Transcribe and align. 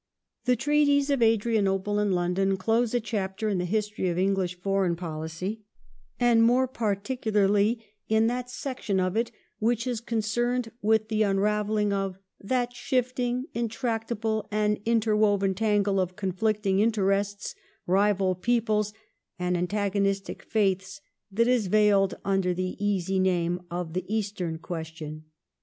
The 0.45 0.55
Treaties 0.55 1.11
of 1.11 1.21
Adrianople 1.21 1.99
and 1.99 2.11
London 2.11 2.57
close 2.57 2.95
a 2.95 2.99
chapter 2.99 3.49
in 3.49 3.59
the 3.59 3.65
history 3.65 4.09
of 4.09 4.17
English 4.17 4.59
foreign 4.59 4.95
policy, 4.95 5.61
and 6.19 6.41
more 6.41 6.67
particularly 6.67 7.85
in 8.09 8.25
that 8.25 8.49
section 8.49 8.99
of 8.99 9.15
it 9.15 9.31
which 9.59 9.85
is 9.85 10.01
concerned 10.01 10.71
with 10.81 11.09
the 11.09 11.21
unravelling 11.21 11.93
of" 11.93 12.17
that 12.41 12.73
shifting, 12.73 13.45
intractable, 13.53 14.47
and 14.49 14.79
interwoven 14.85 15.53
tangle 15.53 15.99
of 15.99 16.15
conflicting 16.15 16.79
interests, 16.79 17.53
rival 17.85 18.33
peoples, 18.33 18.93
and 19.37 19.55
antagonistic 19.55 20.41
faiths 20.41 20.99
that 21.31 21.47
is 21.47 21.67
veiled 21.67 22.15
under 22.25 22.55
the 22.55 22.75
easy 22.83 23.19
name 23.19 23.61
of 23.69 23.93
the 23.93 24.05
Eastern 24.11 24.57
question 24.57 25.25